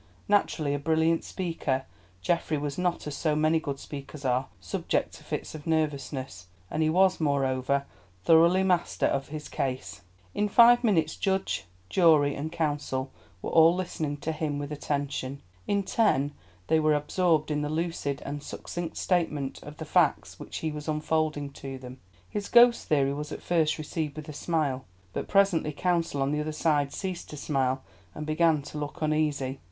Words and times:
Naturally 0.27 0.73
a 0.73 0.79
brilliant 0.79 1.23
speaker, 1.23 1.85
Geoffrey 2.23 2.57
was 2.57 2.79
not, 2.79 3.05
as 3.05 3.15
so 3.15 3.35
many 3.35 3.59
good 3.59 3.77
speakers 3.77 4.25
are, 4.25 4.47
subject 4.59 5.13
to 5.13 5.23
fits 5.23 5.53
of 5.53 5.67
nervousness, 5.67 6.47
and 6.71 6.81
he 6.81 6.89
was, 6.89 7.19
moreover, 7.19 7.85
thoroughly 8.23 8.63
master 8.63 9.05
of 9.05 9.27
his 9.27 9.47
case. 9.47 10.01
In 10.33 10.49
five 10.49 10.83
minutes 10.83 11.15
judge, 11.15 11.65
jury 11.87 12.33
and 12.33 12.51
counsel 12.51 13.11
were 13.43 13.51
all 13.51 13.75
listening 13.75 14.17
to 14.21 14.31
him 14.31 14.57
with 14.57 14.71
attention; 14.71 15.39
in 15.67 15.83
ten 15.83 16.31
they 16.65 16.79
were 16.79 16.95
absorbed 16.95 17.51
in 17.51 17.61
the 17.61 17.69
lucid 17.69 18.23
and 18.25 18.41
succinct 18.41 18.97
statement 18.97 19.61
of 19.61 19.77
the 19.77 19.85
facts 19.85 20.39
which 20.39 20.57
he 20.65 20.71
was 20.71 20.87
unfolding 20.87 21.51
to 21.51 21.77
them. 21.77 21.99
His 22.27 22.49
ghost 22.49 22.87
theory 22.87 23.13
was 23.13 23.31
at 23.31 23.43
first 23.43 23.77
received 23.77 24.15
with 24.15 24.27
a 24.29 24.33
smile, 24.33 24.83
but 25.13 25.27
presently 25.27 25.71
counsel 25.71 26.23
on 26.23 26.31
the 26.31 26.41
other 26.41 26.51
side 26.51 26.91
ceased 26.91 27.29
to 27.29 27.37
smile, 27.37 27.83
and 28.15 28.25
began 28.25 28.63
to 28.63 28.79
look 28.79 29.03
uneasy. 29.03 29.59